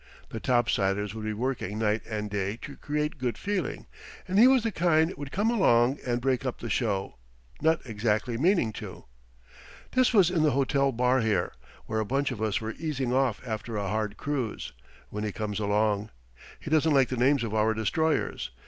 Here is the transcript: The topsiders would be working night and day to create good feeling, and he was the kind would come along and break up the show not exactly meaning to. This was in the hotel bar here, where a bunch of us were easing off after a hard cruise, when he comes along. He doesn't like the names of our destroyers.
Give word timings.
The 0.29 0.39
topsiders 0.41 1.13
would 1.13 1.25
be 1.25 1.31
working 1.33 1.77
night 1.77 2.01
and 2.09 2.27
day 2.27 2.57
to 2.63 2.75
create 2.75 3.19
good 3.19 3.37
feeling, 3.37 3.85
and 4.27 4.39
he 4.39 4.47
was 4.47 4.63
the 4.63 4.71
kind 4.71 5.13
would 5.15 5.31
come 5.31 5.51
along 5.51 5.99
and 6.03 6.19
break 6.19 6.43
up 6.43 6.57
the 6.57 6.71
show 6.71 7.17
not 7.61 7.85
exactly 7.85 8.35
meaning 8.35 8.73
to. 8.81 9.05
This 9.91 10.11
was 10.11 10.31
in 10.31 10.41
the 10.41 10.49
hotel 10.57 10.91
bar 10.91 11.19
here, 11.19 11.51
where 11.85 11.99
a 11.99 12.03
bunch 12.05 12.31
of 12.31 12.41
us 12.41 12.59
were 12.59 12.73
easing 12.79 13.13
off 13.13 13.41
after 13.45 13.77
a 13.77 13.89
hard 13.89 14.17
cruise, 14.17 14.73
when 15.09 15.23
he 15.23 15.31
comes 15.31 15.59
along. 15.59 16.09
He 16.59 16.71
doesn't 16.71 16.95
like 16.95 17.09
the 17.09 17.15
names 17.15 17.43
of 17.43 17.53
our 17.53 17.75
destroyers. 17.75 18.49